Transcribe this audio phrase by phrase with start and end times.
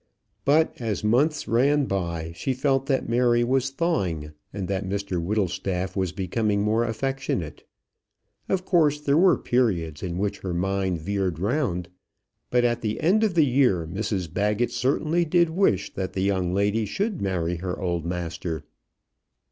[0.45, 5.95] But as months ran by she felt that Mary was thawing, and that Mr Whittlestaff
[5.95, 7.65] was becoming more affectionate.
[8.49, 11.87] Of course there were periods in which her mind veered round.
[12.49, 16.51] But at the end of the year Mrs Baggett certainly did wish that the young
[16.51, 18.63] lady should marry her old master.